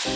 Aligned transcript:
Vill 0.00 0.12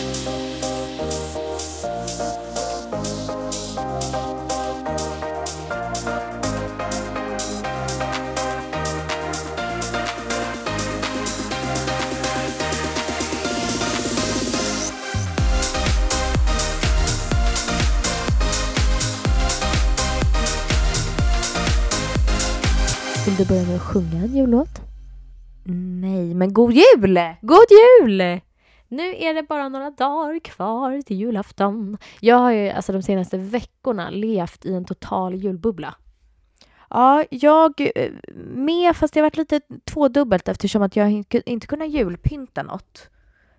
du 23.37 23.45
börja 23.45 23.63
med 23.63 23.75
att 23.75 23.81
sjunga 23.81 24.23
en 24.23 24.35
jullåt? 24.35 24.81
Nej, 26.01 26.33
men 26.33 26.53
god 26.53 26.73
jul! 26.73 27.19
God 27.41 27.65
jul! 28.01 28.41
Nu 28.87 29.15
är 29.15 29.33
det 29.33 29.43
bara 29.43 29.69
några 29.69 29.91
dagar 29.91 30.39
kvar 30.39 31.01
till 31.01 31.17
julafton. 31.17 31.97
Jag 32.19 32.35
har 32.35 32.51
ju 32.51 32.69
alltså 32.69 32.93
de 32.93 33.01
senaste 33.01 33.37
veckorna 33.37 34.09
levt 34.09 34.65
i 34.65 34.73
en 34.73 34.85
total 34.85 35.35
julbubbla. 35.35 35.95
Ja, 36.89 37.23
jag 37.29 37.91
eh, 37.95 38.11
med, 38.45 38.95
fast 38.95 39.13
det 39.13 39.19
har 39.19 39.25
varit 39.25 39.37
lite 39.37 39.61
tvådubbelt 39.83 40.47
eftersom 40.47 40.81
att 40.81 40.95
jag 40.95 41.23
inte 41.45 41.67
kunnat 41.67 41.89
julpynta 41.89 42.63
något 42.63 43.09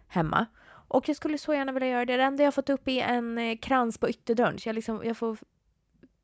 hemma. 0.09 0.47
Och 0.89 1.09
jag 1.09 1.17
skulle 1.17 1.39
så 1.39 1.55
gärna 1.55 1.73
vilja 1.73 1.89
göra 1.89 2.05
det. 2.05 2.17
Det 2.17 2.23
enda 2.23 2.43
jag 2.43 2.47
har 2.47 2.53
fått 2.53 2.71
upp 2.71 2.89
är 2.89 3.03
en 3.03 3.39
eh, 3.39 3.57
krans 3.57 3.99
på 3.99 4.09
ytterdörren, 4.09 4.59
så 4.59 4.69
jag, 4.69 4.75
liksom, 4.75 5.01
jag 5.05 5.17
får 5.17 5.39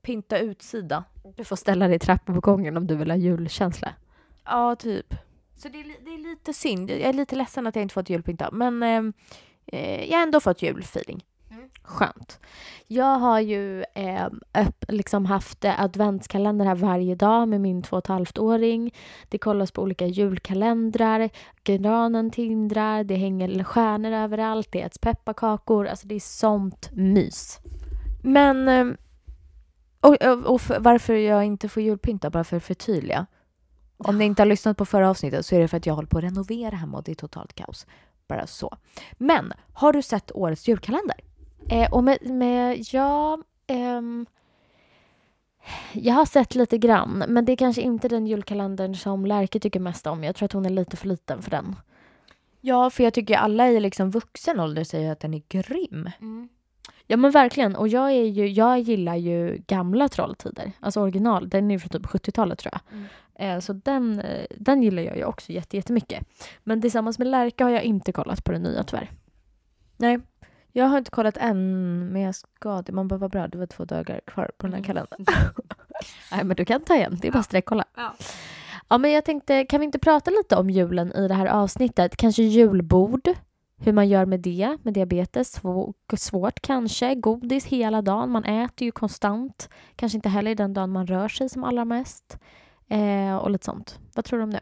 pynta 0.03 0.39
utsida. 0.39 1.05
Du 1.37 1.45
får 1.45 1.57
ställa 1.57 1.87
dig 1.87 1.97
i 1.97 1.99
trappuppgången 1.99 2.77
om 2.77 2.87
du 2.87 2.97
vill 2.97 3.11
ha 3.11 3.17
julkänsla. 3.19 3.95
Ja, 4.45 4.77
typ. 4.77 5.15
Så 5.63 5.69
det 5.69 5.81
är, 5.81 5.85
det 6.05 6.11
är 6.15 6.31
lite 6.31 6.53
synd. 6.53 6.91
Jag 6.91 7.01
är 7.01 7.13
lite 7.13 7.37
ledsen 7.37 7.67
att 7.67 7.77
jag 7.77 7.83
inte 7.83 7.95
fått 7.95 8.11
julpynta, 8.11 8.51
men 8.53 8.83
eh, 8.83 9.03
eh, 9.67 10.05
jag 10.11 10.19
har 10.19 10.23
ändå 10.23 10.41
fått 10.41 10.63
julfeeling. 10.63 11.25
Skönt. 11.83 12.41
Jag 12.87 13.19
har 13.19 13.41
ju 13.41 13.85
eh, 13.95 14.27
öpp, 14.55 14.85
liksom 14.89 15.27
haft 15.27 15.65
eh, 15.65 15.81
adventskalender 15.81 16.65
här 16.67 16.75
varje 16.75 17.15
dag 17.15 17.49
med 17.49 17.61
min 17.61 17.83
två 17.83 17.97
och 17.97 18.03
ett 18.05 18.07
halvt-åring. 18.07 18.95
Det 19.29 19.39
kollas 19.39 19.71
på 19.73 19.83
olika 19.83 20.07
julkalendrar, 20.07 21.31
granen 21.65 22.31
tindrar, 22.31 23.05
det 23.05 23.15
hänger 23.17 23.65
stjärnor 23.65 24.13
överallt, 24.13 24.69
det 24.73 24.81
äts 24.83 24.99
pepparkakor. 24.99 25.87
Alltså 25.87 26.07
det 26.07 26.15
är 26.15 26.21
sånt 26.21 26.91
mys. 26.93 27.61
Men... 28.23 28.69
eh, 28.69 28.87
Och, 30.01 30.23
och, 30.23 30.47
och 30.47 30.61
för, 30.61 30.81
varför 30.81 31.15
jag 31.15 31.45
inte 31.45 31.69
får 31.69 31.83
julpynta, 31.83 32.31
bara 32.31 32.45
för 32.45 32.57
att 32.57 32.65
förtydliga. 32.65 33.27
Om 34.05 34.19
ni 34.19 34.25
inte 34.25 34.43
har 34.43 34.47
lyssnat 34.47 34.77
på 34.77 34.85
förra 34.85 35.11
avsnittet 35.11 35.47
så 35.47 35.55
är 35.55 35.61
det 35.61 35.69
för 35.69 35.77
att 35.77 35.87
jag 35.87 35.95
håller 35.95 36.09
på 36.09 36.19
att 36.19 36.25
renovera 36.25 36.77
hemma 36.77 36.99
och 36.99 37.05
det 37.05 37.13
är 37.13 37.17
totalt 37.17 37.55
kaos. 37.55 37.87
Bara 38.29 38.47
så. 38.47 38.77
Men, 39.13 39.53
har 39.73 39.93
du 39.93 40.03
sett 40.03 40.33
årets 40.35 40.69
julkalender? 40.69 41.17
Eh, 41.69 41.93
och 41.93 42.05
med, 42.05 42.19
med 42.23 42.85
ja, 42.93 43.39
ehm, 43.67 44.27
jag 45.93 46.15
har 46.15 46.27
sett 46.27 46.55
lite 46.55 46.79
grann, 46.79 47.25
men 47.29 47.45
det 47.45 47.53
är 47.53 47.57
kanske 47.57 47.83
inte 47.83 48.09
den 48.09 48.27
julkalendern 48.27 48.95
som 48.95 49.27
Lärke 49.27 49.61
tycker 49.61 49.81
mest 49.81 50.07
om. 50.07 50.25
Jag 50.25 50.37
tror 50.37 50.47
att 50.47 50.53
hon 50.53 50.67
är 50.67 50.71
lite 50.71 50.97
för 50.97 51.09
liten 51.09 51.43
för 51.43 51.51
den. 51.51 51.77
Ja, 52.61 52.91
för 52.91 53.05
jag 53.05 53.15
tycker 53.15 53.37
alla 53.37 53.69
i 53.69 53.81
liksom 53.81 54.11
vuxen 54.11 54.61
ålder 54.61 54.85
säger 54.85 55.13
att 55.13 55.21
den 55.21 55.35
är 55.35 55.43
grym. 55.49 56.11
Ja 57.07 57.17
men 57.17 57.31
verkligen. 57.31 57.77
Och 57.77 57.89
jag, 57.89 58.11
är 58.11 58.25
ju, 58.25 58.49
jag 58.49 58.81
gillar 58.81 59.17
ju 59.17 59.63
gamla 59.67 60.09
Trolltider. 60.09 60.73
Alltså 60.81 61.01
original. 61.01 61.49
Den 61.49 61.71
är 61.71 61.79
från 61.79 61.89
typ 61.89 62.11
70-talet 62.11 62.59
tror 62.59 62.73
jag. 62.73 62.97
Mm. 62.97 63.09
Eh, 63.35 63.59
så 63.59 63.73
den, 63.73 64.21
eh, 64.21 64.47
den 64.57 64.83
gillar 64.83 65.03
jag 65.03 65.17
ju 65.17 65.25
också 65.25 65.53
jätte- 65.53 65.77
jättemycket. 65.77 66.27
Men 66.65 66.81
tillsammans 66.81 67.19
med 67.19 67.29
Lärka 67.29 67.65
har 67.65 67.71
jag 67.71 67.83
inte 67.83 68.13
kollat 68.13 68.45
på 68.45 68.53
den 68.53 68.63
nya 68.63 68.83
tyvärr. 68.85 69.11
Nej, 69.97 70.19
jag 70.73 70.87
har 70.87 70.99
inte 70.99 71.11
kollat 71.11 71.37
än, 71.37 71.99
men 72.13 72.23
jag 72.23 72.35
ska 72.35 72.83
det. 72.83 72.93
Man 72.93 73.09
bara, 73.09 73.17
vad 73.19 73.31
bra, 73.31 73.49
det 73.49 73.59
var 73.59 73.67
två 73.67 73.85
dagar 73.85 74.21
kvar 74.27 74.51
på 74.59 74.67
den 74.67 74.73
här 74.73 74.79
Mm. 74.79 74.85
kalendern. 74.87 75.25
Nej 76.33 76.45
men 76.45 76.57
du 76.57 76.65
kan 76.65 76.81
ta 76.81 76.95
igen. 76.97 77.19
Det 77.23 77.29
är 77.29 77.33
bara 77.33 77.39
Ja. 77.39 77.43
sträckkolla. 77.43 77.85
Ja. 77.97 78.15
Ja 78.89 78.99
men 78.99 79.11
jag 79.13 79.25
tänkte, 79.25 79.65
kan 79.65 79.81
vi 79.81 79.85
inte 79.87 79.99
prata 79.99 80.31
lite 80.31 80.57
om 80.57 80.71
julen 80.71 81.13
i 81.13 81.29
det 81.29 81.35
här 81.35 81.47
avsnittet? 81.47 82.17
Kanske 82.17 82.43
julbord? 82.43 83.29
Hur 83.85 83.93
man 83.93 84.09
gör 84.09 84.27
med 84.27 84.41
det, 84.41 84.77
med 84.83 84.95
diabetes. 84.95 85.59
Svå- 85.63 85.95
Svårt 86.17 86.61
kanske. 86.61 87.15
Godis 87.15 87.65
hela 87.67 88.03
dagen. 88.03 88.31
Man 88.31 88.45
äter 88.45 88.85
ju 88.87 88.93
konstant. 88.93 89.69
Kanske 89.97 90.19
inte 90.19 90.29
heller 90.29 90.55
den 90.55 90.75
dagen 90.75 90.91
man 90.91 91.07
rör 91.07 91.29
sig 91.29 91.49
som 91.49 91.65
allra 91.65 91.85
mest. 91.85 92.39
Eh, 92.93 93.37
och 93.37 93.51
lite 93.51 93.65
sånt. 93.65 93.99
Vad 94.15 94.25
tror 94.25 94.39
du 94.39 94.43
om 94.45 94.51
det? 94.51 94.61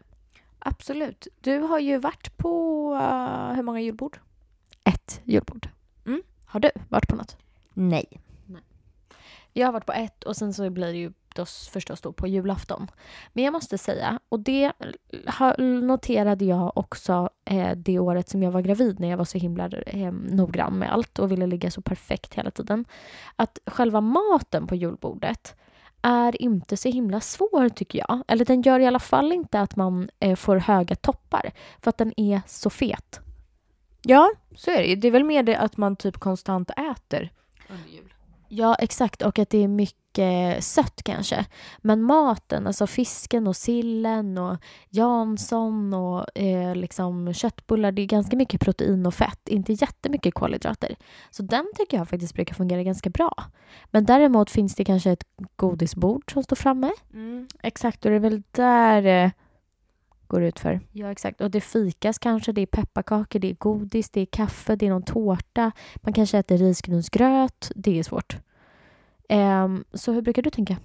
Absolut. 0.59 1.27
Du 1.41 1.59
har 1.59 1.79
ju 1.79 1.97
varit 1.97 2.37
på 2.37 2.49
uh, 2.93 3.53
hur 3.55 3.63
många 3.63 3.79
julbord? 3.81 4.19
Ett 4.83 5.21
julbord. 5.23 5.69
Mm. 6.05 6.21
Har 6.45 6.59
du 6.59 6.69
varit 6.89 7.07
på 7.07 7.15
något? 7.15 7.37
Nej. 7.73 8.05
Jag 9.53 9.67
har 9.67 9.71
varit 9.73 9.85
på 9.85 9.93
ett 9.93 10.23
och 10.23 10.35
sen 10.35 10.53
så 10.53 10.69
blir 10.69 10.87
det 10.87 10.97
ju 10.97 11.11
då 11.35 11.45
förstås 11.45 12.01
då 12.01 12.13
på 12.13 12.27
julafton. 12.27 12.87
Men 13.33 13.43
jag 13.43 13.51
måste 13.51 13.77
säga, 13.77 14.19
och 14.29 14.39
det 14.39 14.71
har- 15.27 15.81
noterade 15.81 16.45
jag 16.45 16.77
också 16.77 17.29
eh, 17.45 17.71
det 17.77 17.99
året 17.99 18.29
som 18.29 18.43
jag 18.43 18.51
var 18.51 18.61
gravid 18.61 18.99
när 18.99 19.07
jag 19.09 19.17
var 19.17 19.25
så 19.25 19.37
himla 19.37 19.67
eh, 19.67 20.11
noggrann 20.11 20.77
med 20.79 20.93
allt 20.93 21.19
och 21.19 21.31
ville 21.31 21.47
ligga 21.47 21.71
så 21.71 21.81
perfekt 21.81 22.33
hela 22.33 22.51
tiden. 22.51 22.85
Att 23.35 23.59
själva 23.65 24.01
maten 24.01 24.67
på 24.67 24.75
julbordet 24.75 25.55
är 26.01 26.41
inte 26.41 26.77
så 26.77 26.89
himla 26.89 27.21
svår 27.21 27.69
tycker 27.69 27.99
jag. 27.99 28.23
Eller 28.27 28.45
den 28.45 28.61
gör 28.61 28.79
i 28.79 28.87
alla 28.87 28.99
fall 28.99 29.31
inte 29.31 29.59
att 29.59 29.75
man 29.75 30.09
eh, 30.19 30.35
får 30.35 30.57
höga 30.57 30.95
toppar 30.95 31.51
för 31.81 31.89
att 31.89 31.97
den 31.97 32.13
är 32.19 32.41
så 32.47 32.69
fet. 32.69 33.19
Ja, 34.01 34.31
så 34.55 34.71
är 34.71 34.83
det. 34.83 34.95
Det 34.95 35.07
är 35.07 35.11
väl 35.11 35.23
mer 35.23 35.43
det 35.43 35.57
att 35.57 35.77
man 35.77 35.95
typ 35.95 36.17
konstant 36.17 36.69
äter. 36.69 37.31
under 37.69 37.89
jul. 37.89 38.13
Ja, 38.47 38.75
exakt. 38.75 39.21
Och 39.21 39.39
att 39.39 39.49
det 39.49 39.63
är 39.63 39.67
mycket 39.67 40.00
sött 40.59 41.03
kanske. 41.03 41.45
Men 41.77 42.01
maten, 42.01 42.67
alltså 42.67 42.87
fisken 42.87 43.47
och 43.47 43.55
sillen 43.55 44.37
och 44.37 44.57
Jansson 44.89 45.93
och 45.93 46.37
eh, 46.37 46.75
liksom 46.75 47.33
köttbullar, 47.33 47.91
det 47.91 48.01
är 48.01 48.05
ganska 48.05 48.37
mycket 48.37 48.61
protein 48.61 49.05
och 49.05 49.13
fett. 49.13 49.49
Inte 49.49 49.73
jättemycket 49.73 50.33
kolhydrater. 50.33 50.95
Så 51.29 51.43
den 51.43 51.71
tycker 51.77 51.97
jag 51.97 52.09
faktiskt 52.09 52.35
brukar 52.35 52.55
fungera 52.55 52.83
ganska 52.83 53.09
bra. 53.09 53.43
Men 53.85 54.05
däremot 54.05 54.49
finns 54.49 54.75
det 54.75 54.85
kanske 54.85 55.11
ett 55.11 55.23
godisbord 55.55 56.33
som 56.33 56.43
står 56.43 56.55
framme. 56.55 56.91
Mm, 57.13 57.47
exakt, 57.63 58.05
och 58.05 58.11
det 58.11 58.15
är 58.15 58.19
väl 58.19 58.43
där 58.51 59.01
det 59.01 59.31
går 60.31 60.43
ut 60.43 60.59
för. 60.59 60.79
Ja, 60.91 61.11
exakt. 61.11 61.41
Och 61.41 61.51
det 61.51 61.61
fikas 61.61 62.19
kanske, 62.19 62.51
det 62.51 62.61
är 62.61 62.65
pepparkakor, 62.65 63.39
det 63.39 63.49
är 63.49 63.53
godis, 63.53 64.09
det 64.09 64.21
är 64.21 64.25
kaffe, 64.25 64.75
det 64.75 64.85
är 64.85 64.89
någon 64.89 65.03
tårta. 65.03 65.71
Man 65.95 66.13
kanske 66.13 66.37
äter 66.37 66.57
risgrynsgröt. 66.57 67.71
Det 67.75 67.99
är 67.99 68.03
svårt. 68.03 68.37
Ehm, 69.33 69.83
så 69.93 70.11
hur 70.11 70.21
brukar 70.21 70.41
du 70.41 70.49
tänka? 70.49 70.77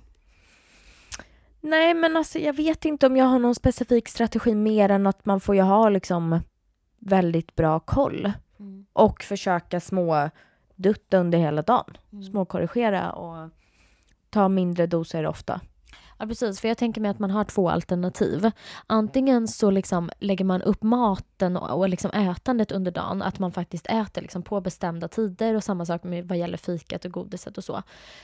Nej, 1.61 1.95
men 1.95 2.17
alltså 2.17 2.39
jag 2.39 2.53
vet 2.53 2.85
inte 2.85 3.07
om 3.07 3.17
jag 3.17 3.25
har 3.25 3.39
någon 3.39 3.55
specifik 3.55 4.09
strategi 4.09 4.55
mer 4.55 4.89
än 4.89 5.07
att 5.07 5.27
man 5.27 5.41
får 5.41 5.55
ju 5.55 5.63
ha 5.63 5.89
liksom 5.89 6.41
väldigt 6.99 7.57
bra 7.57 7.81
koll 7.81 8.33
och 8.93 9.23
försöka 9.23 9.81
små 9.81 10.31
dutta 10.75 11.19
under 11.19 11.39
hela 11.39 11.63
dagen. 11.63 11.97
Småkorrigera 12.31 13.13
och 13.13 13.51
ta 14.31 14.49
mindre 14.49 14.87
doser 14.87 15.27
ofta. 15.27 15.61
Ja, 16.19 16.27
precis. 16.27 16.61
För 16.61 16.69
jag 16.69 16.79
tänker 16.79 17.01
mig 17.01 17.11
att 17.11 17.19
man 17.19 17.31
har 17.31 17.45
två 17.45 17.71
alternativ. 17.71 18.51
Antingen 18.87 19.49
så 19.49 19.71
liksom 19.71 20.11
lägger 20.19 20.45
man 20.45 20.63
upp 20.63 20.83
maten 20.83 21.57
och, 21.57 21.79
och 21.79 21.89
liksom 21.89 22.11
ätandet 22.11 22.73
under 22.73 22.91
dagen. 22.91 23.23
Att 23.23 23.39
man 23.39 23.53
faktiskt 23.53 23.87
äter 23.87 24.23
liksom 24.23 24.43
på 24.43 24.61
bestämda 24.61 25.09
tider 25.09 25.55
och 25.55 25.65
samma 25.65 25.87
sak 25.87 26.05
med 26.05 26.29
vad 26.29 26.39
gäller 26.39 26.59
fikat 26.59 27.05
och 27.05 27.13
godiset 27.13 27.59
och 27.59 27.65
så. 27.65 27.83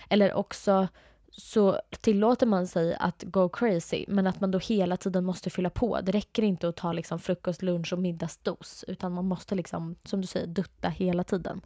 Eller 0.09 0.35
också 0.35 0.89
så 1.37 1.81
tillåter 2.01 2.47
man 2.47 2.67
sig 2.67 2.97
att 3.01 3.23
go 3.27 3.49
crazy 3.49 4.05
men 4.09 4.27
att 4.27 4.41
man 4.41 4.51
då 4.51 4.59
hela 4.59 4.97
tiden 4.97 5.25
måste 5.25 5.51
fylla 5.51 5.71
på. 5.71 6.01
Det 6.01 6.13
räcker 6.13 6.43
inte 6.43 6.69
att 6.69 6.77
ta 6.77 6.93
liksom 6.93 7.19
frukost, 7.19 7.63
lunch 7.63 7.93
och 7.93 7.99
middagsdos 7.99 8.85
utan 8.89 9.13
man 9.13 9.25
måste 9.25 9.55
liksom, 9.55 9.97
som 10.05 10.21
du 10.21 10.27
säger, 10.27 10.47
dutta 10.47 10.89
hela 10.89 11.25
tiden. 11.25 11.61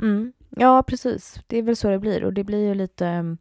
Mm. 0.00 0.32
Ja, 0.50 0.82
precis. 0.82 1.40
Det 1.46 1.58
är 1.58 1.62
väl 1.62 1.76
så 1.76 1.88
det 1.88 1.98
blir 1.98 2.24
och 2.24 2.32
det 2.32 2.44
blir 2.44 2.66
ju 2.66 2.74
lite 2.74 3.06
um, 3.06 3.38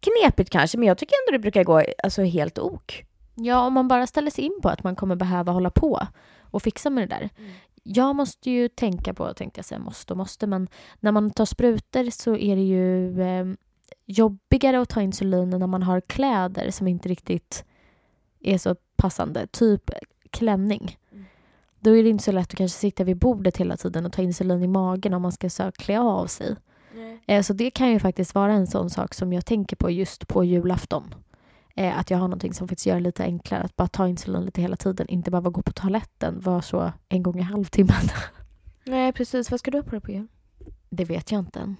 knepigt 0.00 0.50
kanske, 0.50 0.78
men 0.78 0.88
jag 0.88 0.98
tycker 0.98 1.14
ändå 1.14 1.38
det 1.38 1.42
brukar 1.42 1.64
gå 1.64 1.84
alltså, 2.02 2.22
helt 2.22 2.58
ok. 2.58 3.04
Ja, 3.34 3.66
om 3.66 3.72
man 3.72 3.88
bara 3.88 4.06
ställer 4.06 4.30
sig 4.30 4.44
in 4.44 4.58
på 4.62 4.68
att 4.68 4.84
man 4.84 4.96
kommer 4.96 5.16
behöva 5.16 5.52
hålla 5.52 5.70
på 5.70 6.06
och 6.40 6.62
fixa 6.62 6.90
med 6.90 7.08
det 7.08 7.16
där. 7.16 7.30
Jag 7.82 8.16
måste 8.16 8.50
ju 8.50 8.68
tänka 8.68 9.14
på, 9.14 9.34
tänkte 9.34 9.58
jag 9.58 9.64
säga 9.64 9.78
måste 9.78 10.12
och 10.12 10.16
måste, 10.16 10.46
men 10.46 10.68
när 11.00 11.12
man 11.12 11.30
tar 11.30 11.44
sprutor 11.44 12.10
så 12.10 12.36
är 12.36 12.56
det 12.56 12.62
ju 12.62 13.22
eh, 13.22 13.46
jobbigare 14.06 14.80
att 14.80 14.88
ta 14.88 15.02
insulin 15.02 15.50
när 15.50 15.66
man 15.66 15.82
har 15.82 16.00
kläder 16.00 16.70
som 16.70 16.88
inte 16.88 17.08
riktigt 17.08 17.64
är 18.40 18.58
så 18.58 18.76
passande. 18.96 19.46
Typ 19.46 19.90
klänning. 20.30 20.98
Mm. 21.12 21.24
Då 21.80 21.96
är 21.96 22.02
det 22.02 22.08
inte 22.08 22.24
så 22.24 22.32
lätt 22.32 22.50
att 22.52 22.58
kanske 22.58 22.78
sitta 22.78 23.04
vid 23.04 23.18
bordet 23.18 23.56
hela 23.56 23.76
tiden 23.76 24.06
och 24.06 24.12
ta 24.12 24.22
insulin 24.22 24.62
i 24.62 24.66
magen 24.66 25.14
om 25.14 25.22
man 25.22 25.32
ska 25.32 25.50
så, 25.50 25.72
klä 25.72 26.00
av 26.00 26.26
sig. 26.26 26.56
Eh, 27.30 27.42
så 27.42 27.52
det 27.52 27.70
kan 27.70 27.90
ju 27.90 27.98
faktiskt 27.98 28.34
vara 28.34 28.52
en 28.52 28.66
sån 28.66 28.90
sak 28.90 29.14
som 29.14 29.32
jag 29.32 29.46
tänker 29.46 29.76
på 29.76 29.90
just 29.90 30.28
på 30.28 30.44
julafton. 30.44 31.14
Eh, 31.76 31.98
att 31.98 32.10
jag 32.10 32.18
har 32.18 32.28
någonting 32.28 32.54
som 32.54 32.68
faktiskt 32.68 32.86
gör 32.86 32.94
det 32.94 33.00
lite 33.00 33.24
enklare 33.24 33.62
att 33.62 33.76
bara 33.76 33.88
ta 33.88 34.08
insulin 34.08 34.44
lite 34.44 34.60
hela 34.62 34.76
tiden. 34.76 35.08
Inte 35.08 35.30
bara 35.30 35.42
gå 35.42 35.62
på 35.62 35.72
toaletten, 35.72 36.40
vara 36.40 36.62
så 36.62 36.92
en 37.08 37.22
gång 37.22 37.38
i 37.38 37.42
halvtimmen. 37.42 38.02
Nej, 38.84 39.12
precis. 39.12 39.50
Vad 39.50 39.60
ska 39.60 39.70
du 39.70 39.78
ha 39.78 39.82
på 39.82 39.90
dig 39.90 40.00
på 40.00 40.10
jul? 40.10 40.26
Det 40.90 41.04
vet 41.04 41.32
jag 41.32 41.38
inte 41.38 41.60
än. 41.60 41.76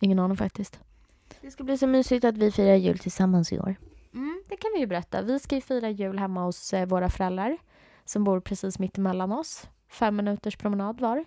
Ingen 0.00 0.18
aning 0.18 0.36
faktiskt. 0.36 0.80
Det 1.40 1.50
ska 1.50 1.64
bli 1.64 1.78
så 1.78 1.86
mysigt 1.86 2.24
att 2.24 2.36
vi 2.36 2.52
firar 2.52 2.74
jul 2.74 2.98
tillsammans 2.98 3.52
i 3.52 3.58
år. 3.58 3.74
Mm, 4.14 4.42
det 4.48 4.56
kan 4.56 4.70
vi 4.74 4.80
ju 4.80 4.86
berätta. 4.86 5.22
Vi 5.22 5.38
ska 5.38 5.54
ju 5.54 5.60
fira 5.60 5.90
jul 5.90 6.18
hemma 6.18 6.44
hos 6.44 6.72
eh, 6.72 6.86
våra 6.86 7.08
föräldrar 7.08 7.58
som 8.04 8.24
bor 8.24 8.40
precis 8.40 8.78
mitt 8.78 8.98
emellan 8.98 9.32
oss. 9.32 9.68
Fem 9.88 10.16
minuters 10.16 10.56
promenad 10.56 11.00
var. 11.00 11.24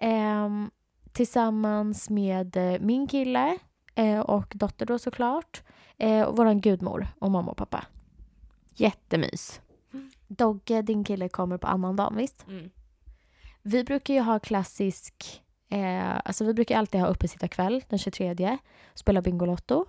Ehm, 0.00 0.70
tillsammans 1.16 2.10
med 2.10 2.56
eh, 2.56 2.80
min 2.80 3.06
kille 3.06 3.58
eh, 3.94 4.20
och 4.20 4.52
dotter 4.54 4.86
då 4.86 4.98
såklart. 4.98 5.62
Eh, 5.98 6.22
och 6.22 6.36
våran 6.36 6.60
gudmor 6.60 7.06
och 7.18 7.30
mamma 7.30 7.50
och 7.50 7.56
pappa. 7.56 7.84
Jättemys. 8.74 9.60
Dogge, 10.28 10.82
din 10.82 11.04
kille, 11.04 11.28
kommer 11.28 11.58
på 11.58 11.66
annandagen, 11.66 12.16
visst? 12.16 12.46
Vi 13.62 13.84
brukar 13.84 14.14
ju 14.14 14.20
ha 14.20 14.38
klassisk... 14.38 15.42
Eh, 15.70 16.16
alltså 16.24 16.44
vi 16.44 16.54
brukar 16.54 16.78
alltid 16.78 17.00
ha 17.00 17.08
uppesittarkväll 17.08 17.84
den 17.88 17.98
23. 17.98 18.58
Spela 18.94 19.22
Bingolotto. 19.22 19.84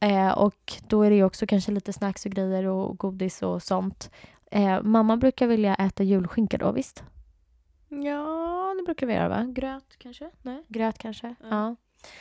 Eh, 0.00 0.30
och 0.30 0.72
då 0.88 1.02
är 1.02 1.10
det 1.10 1.16
ju 1.16 1.24
också 1.24 1.46
kanske 1.46 1.72
lite 1.72 1.92
snacks 1.92 2.26
och 2.26 2.32
grejer 2.32 2.64
och 2.66 2.98
godis 2.98 3.42
och 3.42 3.62
sånt. 3.62 4.10
Eh, 4.50 4.82
mamma 4.82 5.16
brukar 5.16 5.46
vilja 5.46 5.74
äta 5.74 6.02
julskinka 6.02 6.58
då, 6.58 6.72
visst? 6.72 7.04
Ja, 7.88 8.74
det 8.78 8.82
brukar 8.84 9.06
vi 9.06 9.14
göra 9.14 9.28
va? 9.28 9.44
Gröt 9.48 9.96
kanske? 9.98 10.30
Nej. 10.42 10.64
Gröt 10.68 10.98
kanske? 10.98 11.34
Ja. 11.40 11.48
Ja. 11.50 11.76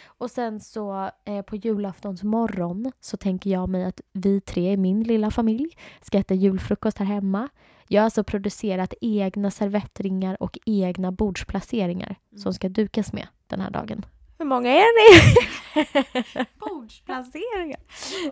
Och 0.06 0.32
sen 0.32 0.60
så 0.60 1.12
eh, 1.26 1.42
på 1.42 1.56
julaftons 1.56 2.24
morgon 2.24 2.92
så 3.00 3.18
tänker 3.18 3.50
jag 3.50 3.70
mig 3.70 3.86
att 3.86 4.02
vi 4.14 4.42
tre 4.42 4.72
i 4.72 4.78
min 4.78 5.04
lilla 5.04 5.32
familj 5.32 5.78
ska 6.02 6.18
äta 6.18 6.34
julfrukost 6.34 6.98
här 6.98 7.06
hemma. 7.06 7.50
Jag 7.88 8.02
har 8.02 8.06
alltså 8.06 8.24
producerat 8.24 8.94
egna 9.02 9.52
servettringar 9.52 10.44
och 10.44 10.60
egna 10.66 11.12
bordsplaceringar 11.12 12.16
som 12.38 12.54
ska 12.54 12.70
dukas 12.70 13.14
med 13.14 13.28
den 13.48 13.62
här 13.62 13.70
dagen. 13.70 14.06
Hur 14.38 14.46
många 14.46 14.70
är 14.70 14.86
ni? 14.98 15.38
Bordsplaceringar? 16.60 17.80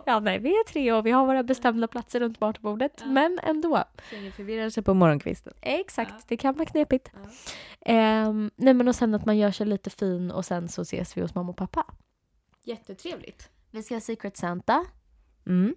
Ja, 0.06 0.20
nej, 0.20 0.38
vi 0.38 0.48
är 0.50 0.64
tre 0.64 0.92
och 0.92 1.06
vi 1.06 1.10
har 1.10 1.26
våra 1.26 1.42
bestämda 1.42 1.88
platser 1.88 2.20
runt 2.20 2.40
matbordet. 2.40 3.02
Men 3.06 3.38
ändå. 3.42 3.84
Ingen 4.12 4.32
förvirrar 4.32 4.70
sig 4.70 4.82
på 4.82 4.94
morgonkvisten. 4.94 5.52
Exakt, 5.60 6.10
Ja. 6.12 6.20
det 6.28 6.36
kan 6.36 6.54
vara 6.54 6.64
knepigt. 6.66 7.10
Ja. 7.14 7.20
Ehm, 7.80 8.50
nej, 8.56 8.74
men 8.74 8.88
och 8.88 8.94
sen 8.96 9.14
att 9.14 9.26
man 9.26 9.38
gör 9.38 9.50
sig 9.50 9.66
lite 9.66 9.90
fin 9.90 10.30
och 10.30 10.44
sen 10.44 10.68
så 10.68 10.82
ses 10.82 11.16
vi 11.16 11.20
hos 11.20 11.34
mamma 11.34 11.50
och 11.50 11.56
pappa. 11.56 11.84
Jättetrevligt. 12.64 13.50
Vi 13.70 13.82
ska 13.82 13.94
ha 13.94 14.00
Secret 14.00 14.36
Santa. 14.36 14.84
Mm. 15.46 15.74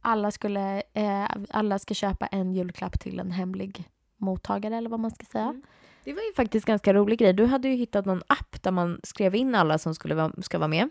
Alla, 0.00 0.30
skulle, 0.30 0.82
eh, 0.94 1.26
alla 1.50 1.78
ska 1.78 1.94
köpa 1.94 2.26
en 2.26 2.54
julklapp 2.54 3.00
till 3.00 3.18
en 3.20 3.30
hemlig 3.30 3.84
mottagare 4.16 4.76
eller 4.76 4.90
vad 4.90 5.00
man 5.00 5.10
ska 5.10 5.24
säga. 5.24 5.44
Mm. 5.44 5.62
Det 6.08 6.14
var 6.14 6.22
ju 6.22 6.32
faktiskt 6.32 6.66
ganska 6.66 6.94
rolig 6.94 7.18
grej. 7.18 7.32
Du 7.32 7.46
hade 7.46 7.68
ju 7.68 7.74
hittat 7.74 8.06
någon 8.06 8.22
app 8.26 8.62
där 8.62 8.70
man 8.70 9.00
skrev 9.02 9.34
in 9.34 9.54
alla 9.54 9.78
som 9.78 9.94
skulle 9.94 10.14
vara, 10.14 10.32
ska 10.42 10.58
vara 10.58 10.68
med. 10.68 10.90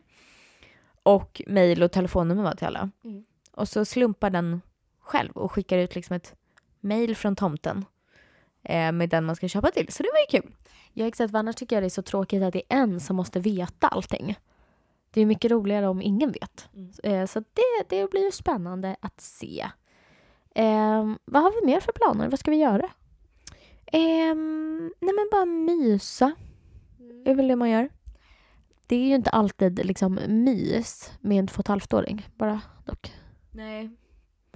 Och 1.03 1.41
mejl 1.47 1.83
och 1.83 1.91
telefonnummer 1.91 2.43
var 2.43 2.55
till 2.55 2.67
alla. 2.67 2.89
Mm. 3.03 3.25
Och 3.51 3.67
så 3.67 3.85
slumpar 3.85 4.29
den 4.29 4.61
själv 4.99 5.31
och 5.31 5.51
skickar 5.51 5.77
ut 5.77 5.95
liksom 5.95 6.15
ett 6.15 6.35
mejl 6.79 7.15
från 7.15 7.35
tomten 7.35 7.85
eh, 8.63 8.91
med 8.91 9.09
den 9.09 9.25
man 9.25 9.35
ska 9.35 9.47
köpa 9.47 9.71
till. 9.71 9.91
Så 9.91 10.03
det 10.03 10.09
var 10.13 10.19
ju 10.19 10.41
kul. 10.41 10.55
Ja, 10.93 11.05
exakt. 11.05 11.31
För 11.31 11.37
annars 11.37 11.55
tycker 11.55 11.75
jag 11.75 11.83
det 11.83 11.87
är 11.87 11.89
så 11.89 12.01
tråkigt 12.01 12.43
att 12.43 12.53
det 12.53 12.63
är 12.69 12.77
en 12.77 12.99
som 12.99 13.15
måste 13.15 13.39
veta 13.39 13.87
allting. 13.87 14.35
Det 15.11 15.21
är 15.21 15.25
mycket 15.25 15.51
roligare 15.51 15.87
om 15.87 16.01
ingen 16.01 16.31
vet. 16.31 16.69
Mm. 16.73 16.91
Eh, 17.03 17.25
så 17.25 17.39
det, 17.39 17.83
det 17.89 18.11
blir 18.11 18.25
ju 18.25 18.31
spännande 18.31 18.95
att 18.99 19.21
se. 19.21 19.67
Ehm, 20.55 21.19
vad 21.25 21.43
har 21.43 21.61
vi 21.61 21.65
mer 21.65 21.79
för 21.79 21.91
planer? 21.91 22.29
Vad 22.29 22.39
ska 22.39 22.51
vi 22.51 22.57
göra? 22.57 22.89
Ehm, 23.91 24.91
nej 24.99 25.13
men 25.13 25.27
bara 25.31 25.45
mysa. 25.45 26.35
Det 27.23 27.31
är 27.31 27.35
väl 27.35 27.47
det 27.47 27.55
man 27.55 27.69
gör. 27.69 27.89
Det 28.87 28.95
är 28.95 29.07
ju 29.07 29.15
inte 29.15 29.29
alltid 29.29 29.85
liksom 29.85 30.19
mys 30.27 31.11
med 31.21 31.39
en 31.39 31.47
två 31.47 31.59
och 31.59 31.63
ett 31.63 31.67
halvt-åring. 31.67 32.27
Bara 32.35 32.61
dock. 32.85 33.13
Nej. 33.51 33.89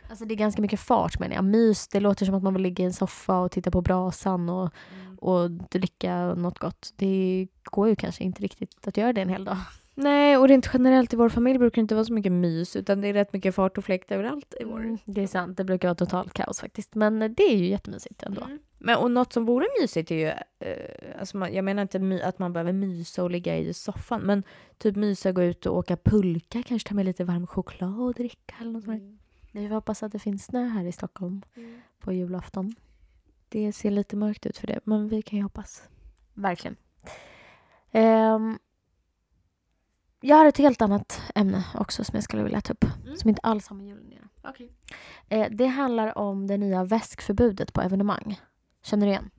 Alltså 0.10 0.26
det 0.26 0.34
är 0.34 0.36
ganska 0.36 0.62
mycket 0.62 0.80
fart 0.80 1.20
menar 1.20 1.36
jag. 1.36 1.44
Mys, 1.44 1.88
det 1.88 2.00
låter 2.00 2.26
som 2.26 2.36
att 2.36 2.44
man 2.44 2.54
vill 2.54 2.64
ligga 2.64 2.84
i 2.84 2.86
en 2.86 2.94
soffa 2.94 3.40
och 3.40 3.52
titta 3.52 3.72
på 3.72 3.82
brasan 3.82 4.50
och, 4.50 4.70
och 5.20 5.52
dricka 5.52 6.36
något 6.36 6.60
gott. 6.60 6.94
Det 6.96 7.48
går 7.64 7.90
ju 7.90 7.96
kanske 7.96 8.24
inte 8.24 8.44
riktigt 8.44 8.88
att 8.88 8.98
göra 8.98 9.14
det 9.14 9.22
en 9.22 9.30
hel 9.30 9.44
dag. 9.44 9.58
Nej, 9.96 10.38
och 10.38 10.48
rent 10.48 10.70
generellt 10.74 11.14
i 11.14 11.16
vår 11.16 11.30
familj 11.30 11.60
brukar 11.60 11.76
det 11.76 11.82
inte 11.82 11.96
vara 11.96 12.06
så 12.06 12.14
mycket 12.14 12.32
mys 12.32 12.76
utan 12.76 13.02
det 13.02 13.08
är 13.08 13.14
rätt 13.14 13.34
mycket 13.34 13.56
fart 13.56 13.78
och 13.78 13.86
fläkt 13.86 14.12
överallt 14.12 14.54
i 14.60 14.64
vår. 14.64 14.80
Mm, 14.80 14.98
det 15.06 15.24
är 15.24 15.28
sant, 15.28 15.58
det 15.58 15.64
brukar 15.64 15.88
vara 15.88 15.96
totalt 15.96 16.34
kaos 16.34 16.60
faktiskt. 16.60 16.96
Men 16.96 17.20
det 17.20 17.44
är 17.44 17.58
ju 17.58 17.66
jättemysigt 17.66 18.24
ändå. 18.24 18.42
Mm. 18.42 18.60
Men 18.84 18.98
och 18.98 19.12
något 19.12 19.34
som 19.34 19.46
vore 19.46 19.68
mysigt 19.82 20.12
är 20.12 20.16
ju, 20.16 20.28
eh, 20.68 21.20
alltså 21.20 21.38
man, 21.38 21.54
jag 21.54 21.66
menar 21.66 21.82
inte 21.82 22.00
my, 22.00 22.22
att 22.22 22.40
man 22.40 22.54
behöver 22.54 22.74
mysa 22.74 23.24
och 23.24 23.32
ligga 23.32 23.58
i 23.58 23.74
soffan, 23.74 24.22
men 24.22 24.44
typ 24.78 24.96
mysa, 24.96 25.32
gå 25.32 25.44
ut 25.44 25.66
och 25.66 25.78
åka 25.78 25.98
pulka, 25.98 26.64
kanske 26.64 26.90
ta 26.90 26.96
med 26.96 27.06
lite 27.06 27.24
varm 27.24 27.48
choklad 27.48 28.00
och 28.00 28.14
dricka 28.14 28.56
eller 28.62 28.72
något 28.72 28.84
sånt. 28.84 29.22
Vi 29.52 29.68
får 29.68 29.76
hoppas 29.76 30.04
att 30.04 30.12
det 30.12 30.20
finns 30.20 30.46
snö 30.46 30.64
här 30.68 30.86
i 30.86 30.92
Stockholm 30.92 31.42
på 32.00 32.14
julafton. 32.14 32.76
Det 33.50 33.72
ser 33.72 33.92
lite 33.92 34.16
mörkt 34.16 34.46
ut 34.46 34.58
för 34.58 34.68
det, 34.68 34.80
men 34.84 35.10
vi 35.10 35.22
kan 35.22 35.38
ju 35.38 35.44
hoppas. 35.44 35.84
Verkligen. 36.34 36.76
Ehm, 37.92 38.60
jag 40.22 40.36
har 40.36 40.46
ett 40.46 40.58
helt 40.58 40.82
annat 40.82 41.22
ämne 41.36 41.66
också 41.76 42.04
som 42.04 42.16
jag 42.16 42.24
skulle 42.24 42.44
vilja 42.44 42.62
ta 42.62 42.74
upp. 42.74 42.86
Mm. 43.04 43.18
Som 43.18 43.30
inte 43.30 43.42
alls 43.44 43.68
har 43.68 43.76
med 43.76 43.88
julen 43.88 44.08
att 44.08 44.14
göra. 44.14 44.30
Okej. 44.44 44.72
Eh, 45.30 45.48
det 45.52 45.66
handlar 45.66 46.18
om 46.18 46.48
det 46.48 46.58
nya 46.58 46.84
väskförbudet 46.84 47.74
på 47.74 47.82
evenemang. 47.82 48.40
Känner 48.82 49.06
du 49.06 49.12
igen? 49.12 49.30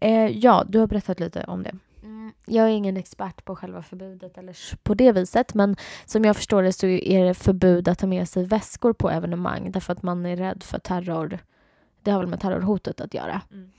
Eh, 0.00 0.26
ja, 0.26 0.64
du 0.68 0.78
har 0.78 0.86
berättat 0.86 1.20
lite 1.20 1.44
om 1.44 1.62
det. 1.62 1.74
Mm, 2.02 2.32
jag 2.46 2.66
är 2.66 2.70
ingen 2.70 2.96
expert 2.96 3.44
på 3.44 3.56
själva 3.56 3.82
förbudet 3.82 4.38
eller 4.38 4.56
på 4.82 4.94
det 4.94 5.12
viset 5.12 5.54
men 5.54 5.76
som 6.04 6.24
jag 6.24 6.36
förstår 6.36 6.62
det 6.62 6.72
så 6.72 6.86
är 6.86 7.24
det 7.24 7.34
förbud 7.34 7.88
att 7.88 7.98
ta 7.98 8.06
med 8.06 8.28
sig 8.28 8.44
väskor 8.44 8.92
på 8.92 9.10
evenemang 9.10 9.72
därför 9.72 9.92
att 9.92 10.02
man 10.02 10.26
är 10.26 10.36
rädd 10.36 10.62
för 10.62 10.78
terror. 10.78 11.38
Det 12.02 12.10
har 12.10 12.18
väl 12.18 12.28
med 12.28 12.40
terrorhotet 12.40 13.00
att 13.00 13.14
göra. 13.14 13.40
Mm. 13.52 13.72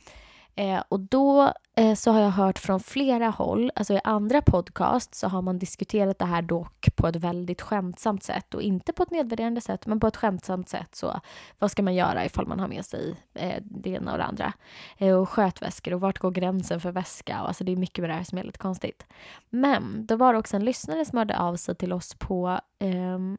Eh, 0.55 0.83
och 0.89 0.99
då 0.99 1.53
eh, 1.75 1.93
så 1.95 2.11
har 2.11 2.19
jag 2.19 2.29
hört 2.29 2.59
från 2.59 2.79
flera 2.79 3.29
håll, 3.29 3.71
alltså 3.75 3.93
i 3.93 3.99
andra 4.03 4.41
podcast 4.41 5.15
så 5.15 5.27
har 5.27 5.41
man 5.41 5.59
diskuterat 5.59 6.19
det 6.19 6.25
här 6.25 6.41
dock 6.41 6.95
på 6.95 7.07
ett 7.07 7.15
väldigt 7.15 7.61
skämtsamt 7.61 8.23
sätt. 8.23 8.53
Och 8.53 8.61
inte 8.61 8.93
på 8.93 9.03
ett 9.03 9.11
nedvärderande 9.11 9.61
sätt 9.61 9.85
men 9.85 9.99
på 9.99 10.07
ett 10.07 10.17
skämtsamt 10.17 10.69
sätt. 10.69 10.95
Så 10.95 11.19
vad 11.59 11.71
ska 11.71 11.83
man 11.83 11.95
göra 11.95 12.25
ifall 12.25 12.47
man 12.47 12.59
har 12.59 12.67
med 12.67 12.85
sig 12.85 13.15
eh, 13.33 13.63
det 13.63 13.89
ena 13.89 14.11
och 14.11 14.17
det 14.17 14.23
andra? 14.23 14.53
Eh, 14.97 15.15
och 15.15 15.29
skötväskor 15.29 15.93
och 15.93 16.01
vart 16.01 16.19
går 16.19 16.31
gränsen 16.31 16.79
för 16.79 16.91
väska? 16.91 17.41
Och 17.41 17.47
alltså 17.47 17.63
det 17.63 17.71
är 17.71 17.75
mycket 17.75 18.01
med 18.01 18.09
det 18.09 18.13
här 18.13 18.23
som 18.23 18.37
är 18.37 18.43
lite 18.43 18.59
konstigt. 18.59 19.05
Men 19.49 20.05
då 20.05 20.15
var 20.15 20.33
det 20.33 20.39
också 20.39 20.55
en 20.55 20.65
lyssnare 20.65 21.05
som 21.05 21.17
hörde 21.17 21.37
av 21.37 21.55
sig 21.55 21.75
till 21.75 21.93
oss 21.93 22.13
på 22.13 22.59
ehm, 22.79 23.37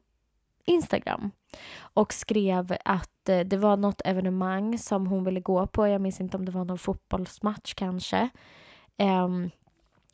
Instagram 0.65 1.31
och 1.77 2.13
skrev 2.13 2.77
att 2.85 3.29
eh, 3.29 3.39
det 3.39 3.57
var 3.57 3.77
något 3.77 4.01
evenemang 4.05 4.77
som 4.77 5.07
hon 5.07 5.23
ville 5.23 5.39
gå 5.39 5.67
på. 5.67 5.87
Jag 5.87 6.01
minns 6.01 6.21
inte 6.21 6.37
om 6.37 6.45
det 6.45 6.51
var 6.51 6.65
någon 6.65 6.77
fotbollsmatch 6.77 7.73
kanske. 7.73 8.29
Um, 8.97 9.49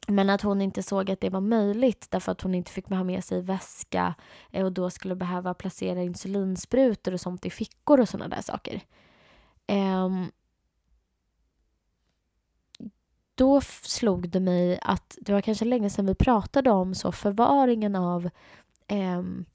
men 0.07 0.29
att 0.29 0.41
hon 0.41 0.61
inte 0.61 0.83
såg 0.83 1.11
att 1.11 1.21
det 1.21 1.29
var 1.29 1.41
möjligt 1.41 2.07
därför 2.09 2.31
att 2.31 2.41
hon 2.41 2.55
inte 2.55 2.71
fick 2.71 2.89
ha 2.89 3.03
med 3.03 3.23
sig 3.23 3.41
väska 3.41 4.15
eh, 4.51 4.65
och 4.65 4.71
då 4.71 4.89
skulle 4.89 5.15
behöva 5.15 5.53
placera 5.53 6.03
insulinsprutor 6.03 7.13
och 7.13 7.21
sånt 7.21 7.45
i 7.45 7.49
fickor 7.49 7.99
och 7.99 8.09
sådana 8.09 8.35
där 8.35 8.41
saker. 8.41 8.81
Um, 9.67 10.31
då 13.35 13.61
slog 13.61 14.29
det 14.29 14.39
mig 14.39 14.79
att 14.81 15.17
det 15.21 15.33
var 15.33 15.41
kanske 15.41 15.65
länge 15.65 15.89
sedan 15.89 16.05
vi 16.05 16.15
pratade 16.15 16.71
om 16.71 16.95
så 16.95 17.11
förvaringen 17.11 17.95
av 17.95 18.29
um, 18.91 19.45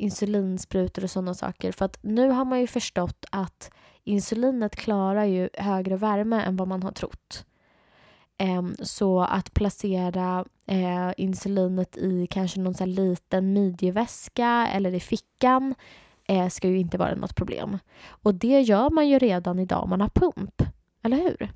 insulinsprutor 0.00 1.04
och 1.04 1.10
sådana 1.10 1.34
saker. 1.34 1.72
För 1.72 1.84
att 1.84 1.98
nu 2.02 2.28
har 2.28 2.44
man 2.44 2.60
ju 2.60 2.66
förstått 2.66 3.26
att 3.30 3.70
insulinet 4.04 4.76
klarar 4.76 5.24
ju 5.24 5.48
högre 5.54 5.96
värme 5.96 6.42
än 6.42 6.56
vad 6.56 6.68
man 6.68 6.82
har 6.82 6.92
trott. 6.92 7.44
Ehm, 8.38 8.74
så 8.82 9.20
att 9.20 9.54
placera 9.54 10.44
eh, 10.66 11.12
insulinet 11.16 11.96
i 11.96 12.26
kanske 12.26 12.60
någon 12.60 12.74
så 12.74 12.86
liten 12.86 13.52
midjeväska 13.52 14.68
eller 14.72 14.94
i 14.94 15.00
fickan 15.00 15.74
eh, 16.24 16.48
ska 16.48 16.68
ju 16.68 16.78
inte 16.78 16.98
vara 16.98 17.14
något 17.14 17.36
problem. 17.36 17.78
Och 18.08 18.34
det 18.34 18.60
gör 18.60 18.90
man 18.90 19.08
ju 19.08 19.18
redan 19.18 19.58
idag 19.58 19.82
om 19.82 19.90
man 19.90 20.00
har 20.00 20.08
pump. 20.08 20.62
Eller 21.02 21.16
hur? 21.16 21.52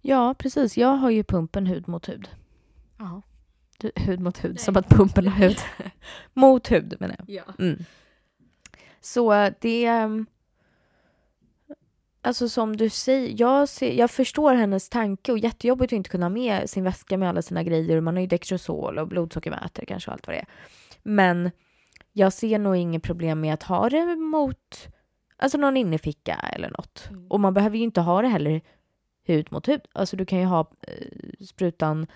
Ja, 0.00 0.34
precis. 0.38 0.76
Jag 0.76 0.96
har 0.96 1.10
ju 1.10 1.24
pumpen 1.24 1.66
hud 1.66 1.88
mot 1.88 2.08
hud. 2.08 2.28
Ja. 2.98 3.22
Du, 3.80 3.90
hud 3.96 4.20
mot 4.20 4.44
hud, 4.44 4.50
Nej. 4.50 4.58
som 4.58 4.76
att 4.76 4.88
pumpen 4.88 5.28
har 5.28 5.48
hud. 5.48 5.58
Mot 6.34 6.70
hud 6.70 6.96
menar 7.00 7.16
jag. 7.18 7.36
Ja. 7.36 7.64
Mm. 7.64 7.84
Så 9.00 9.50
det... 9.60 9.84
ehm, 9.84 10.26
Alltså 12.22 12.48
som 12.48 12.76
du 12.76 12.88
säger, 12.90 13.34
jag, 13.40 13.68
ser, 13.68 13.92
jag 13.92 14.10
förstår 14.10 14.54
hennes 14.54 14.88
tanke 14.88 15.32
och 15.32 15.38
jättejobbigt 15.38 15.92
att 15.92 15.96
inte 15.96 16.10
kunna 16.10 16.24
ha 16.24 16.30
med 16.30 16.70
sin 16.70 16.84
väska 16.84 17.16
med 17.16 17.28
alla 17.28 17.42
sina 17.42 17.62
grejer. 17.62 18.00
Man 18.00 18.14
har 18.14 18.20
ju 18.20 18.26
Dextrosol 18.26 18.98
och 18.98 19.08
blodsockermätare 19.08 19.86
kanske 19.86 20.10
och 20.10 20.12
allt 20.12 20.26
vad 20.26 20.36
det 20.36 20.40
är. 20.40 20.46
Men 21.02 21.50
jag 22.12 22.32
ser 22.32 22.58
nog 22.58 22.76
inget 22.76 23.02
problem 23.02 23.40
med 23.40 23.54
att 23.54 23.62
ha 23.62 23.88
det 23.88 24.16
mot 24.16 24.88
alltså 25.36 25.58
någon 25.58 25.76
inneficka 25.76 26.34
eller 26.34 26.70
något. 26.70 27.08
Mm. 27.10 27.26
Och 27.30 27.40
man 27.40 27.54
behöver 27.54 27.76
ju 27.76 27.84
inte 27.84 28.00
ha 28.00 28.22
det 28.22 28.28
heller 28.28 28.60
hud 29.24 29.52
mot 29.52 29.68
hud. 29.68 29.80
Alltså 29.92 30.16
du 30.16 30.26
kan 30.26 30.38
ju 30.38 30.44
ha 30.44 30.70
eh, 30.82 31.44
sprutan 31.46 32.06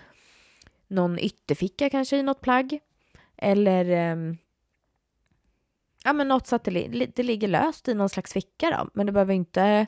någon 0.93 1.19
ytterficka 1.19 1.89
kanske 1.89 2.17
i 2.17 2.23
något 2.23 2.41
plagg. 2.41 2.79
Eller 3.37 3.85
eh, 3.85 4.35
ja, 6.03 6.13
men 6.13 6.27
något 6.27 6.47
så 6.47 6.55
att 6.55 6.63
det, 6.63 6.71
li 6.71 7.11
det 7.15 7.23
ligger 7.23 7.47
löst 7.47 7.87
i 7.87 7.93
någon 7.93 8.09
slags 8.09 8.33
ficka 8.33 8.69
då. 8.69 8.89
Men 8.93 9.05
det 9.05 9.11
behöver 9.11 9.33
inte 9.33 9.87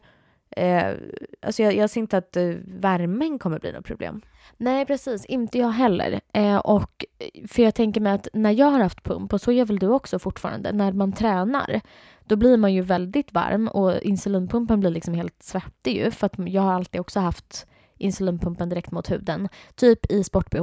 Eh, 0.58 0.94
alltså 1.42 1.64
jag, 1.64 1.76
jag 1.76 1.90
ser 1.90 2.02
inte 2.02 2.18
att 2.18 2.38
eh, 2.38 2.54
värmen 2.66 3.40
kommer 3.40 3.60
bli 3.60 3.72
något 3.72 3.86
problem. 3.86 4.22
Nej, 4.58 4.86
precis. 4.86 5.26
Inte 5.26 5.58
jag 5.58 5.70
heller. 5.70 6.20
Eh, 6.34 6.58
och, 6.58 7.06
för 7.48 7.64
jag 7.64 7.76
tänker 7.76 8.02
mig 8.02 8.14
att 8.14 8.28
när 8.34 8.52
jag 8.52 8.66
har 8.66 8.80
haft 8.80 9.04
pump, 9.04 9.34
och 9.34 9.42
så 9.42 9.52
gör 9.52 9.66
väl 9.66 9.80
du 9.80 9.88
också 9.88 10.20
fortfarande, 10.20 10.72
när 10.72 10.92
man 10.92 11.14
tränar, 11.14 11.82
då 12.26 12.36
blir 12.36 12.58
man 12.58 12.74
ju 12.74 12.82
väldigt 12.82 13.34
varm 13.34 13.68
och 13.68 14.02
insulinpumpen 14.02 14.80
blir 14.80 14.92
liksom 14.92 15.14
helt 15.14 15.44
svettig 15.44 15.98
ju. 15.98 16.12
För 16.12 16.26
att 16.26 16.34
jag 16.38 16.62
har 16.62 16.74
alltid 16.74 17.02
också 17.02 17.20
haft 17.20 17.68
insulinpumpen 17.98 18.70
direkt 18.70 18.92
mot 18.92 19.12
huden. 19.12 19.50
Typ 19.76 20.12
i 20.12 20.24
sport 20.24 20.54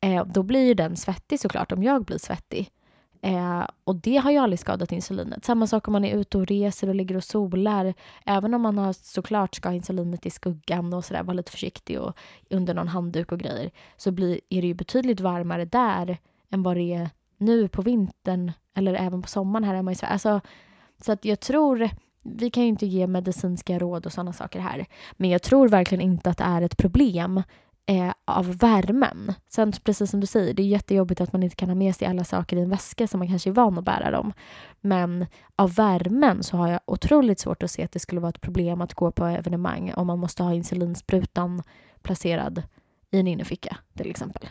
eh, 0.00 0.26
Då 0.26 0.42
blir 0.42 0.66
ju 0.66 0.74
den 0.74 0.96
svettig 0.96 1.40
såklart, 1.40 1.72
om 1.72 1.82
jag 1.82 2.04
blir 2.04 2.18
svettig. 2.18 2.70
Eh, 3.24 3.66
och 3.84 3.96
det 3.96 4.16
har 4.16 4.30
ju 4.30 4.38
aldrig 4.38 4.58
skadat 4.58 4.92
insulinet. 4.92 5.44
Samma 5.44 5.66
sak 5.66 5.88
om 5.88 5.92
man 5.92 6.04
är 6.04 6.16
ute 6.16 6.38
och 6.38 6.46
reser 6.46 6.88
och 6.88 6.94
ligger 6.94 7.16
och 7.16 7.24
solar. 7.24 7.94
Även 8.26 8.54
om 8.54 8.62
man 8.62 8.78
har 8.78 8.92
såklart 8.92 9.54
ska 9.54 9.68
ha 9.68 9.74
insulinet 9.74 10.26
i 10.26 10.30
skuggan 10.30 10.94
och 10.94 11.04
sådär, 11.04 11.22
vara 11.22 11.34
lite 11.34 11.50
försiktig 11.50 12.00
och 12.00 12.16
under 12.50 12.74
någon 12.74 12.88
handduk 12.88 13.32
och 13.32 13.38
grejer, 13.38 13.70
så 13.96 14.12
blir, 14.12 14.40
är 14.48 14.60
det 14.60 14.66
ju 14.66 14.74
betydligt 14.74 15.20
varmare 15.20 15.64
där 15.64 16.18
än 16.50 16.62
vad 16.62 16.76
det 16.76 16.94
är 16.94 17.10
nu 17.38 17.68
på 17.68 17.82
vintern 17.82 18.52
eller 18.74 18.94
även 18.94 19.22
på 19.22 19.28
sommaren 19.28 19.64
här 19.64 19.74
hemma 19.74 19.92
i 19.92 19.94
Sverige. 19.94 20.12
Alltså, 20.12 20.40
så 21.02 21.12
att 21.12 21.24
jag 21.24 21.40
tror, 21.40 21.90
vi 22.24 22.50
kan 22.50 22.62
ju 22.62 22.68
inte 22.68 22.86
ge 22.86 23.06
medicinska 23.06 23.78
råd 23.78 24.06
och 24.06 24.12
sådana 24.12 24.32
saker 24.32 24.60
här, 24.60 24.86
men 25.12 25.30
jag 25.30 25.42
tror 25.42 25.68
verkligen 25.68 26.02
inte 26.02 26.30
att 26.30 26.38
det 26.38 26.44
är 26.44 26.62
ett 26.62 26.76
problem 26.76 27.42
eh, 27.86 28.12
av 28.24 28.56
värmen. 28.58 29.32
Sen 29.48 29.72
precis 29.84 30.10
som 30.10 30.20
du 30.20 30.26
säger, 30.26 30.54
det 30.54 30.62
är 30.62 30.66
jättejobbigt 30.66 31.20
att 31.20 31.32
man 31.32 31.42
inte 31.42 31.56
kan 31.56 31.68
ha 31.68 31.74
med 31.74 31.96
sig 31.96 32.08
alla 32.08 32.24
saker 32.24 32.56
i 32.56 32.60
en 32.60 32.70
väska 32.70 33.06
som 33.06 33.18
man 33.18 33.28
kanske 33.28 33.50
är 33.50 33.54
van 33.54 33.78
att 33.78 33.84
bära 33.84 34.10
dem. 34.10 34.32
Men 34.80 35.26
av 35.56 35.74
värmen 35.74 36.42
så 36.42 36.56
har 36.56 36.68
jag 36.68 36.80
otroligt 36.84 37.40
svårt 37.40 37.62
att 37.62 37.70
se 37.70 37.84
att 37.84 37.92
det 37.92 37.98
skulle 37.98 38.20
vara 38.20 38.30
ett 38.30 38.40
problem 38.40 38.80
att 38.80 38.94
gå 38.94 39.10
på 39.10 39.24
evenemang 39.24 39.92
om 39.96 40.06
man 40.06 40.18
måste 40.18 40.42
ha 40.42 40.54
insulinsprutan 40.54 41.62
placerad 42.02 42.62
i 43.10 43.18
en 43.20 43.26
innerficka 43.26 43.76
till 43.96 44.10
exempel. 44.10 44.48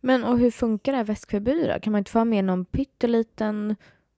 Men 0.00 0.24
och 0.24 0.38
hur 0.38 0.50
funkar 0.50 0.92
det 0.92 0.98
här 0.98 1.04
väskförbudet 1.04 1.74
då? 1.74 1.80
Kan 1.80 1.92
man 1.92 1.98
inte 1.98 2.10
få 2.10 2.18
ha 2.18 2.24
med 2.24 2.44
någon 2.44 2.64
pytteliten 2.64 3.76